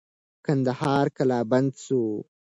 [0.45, 2.01] کندهار قلابند سو.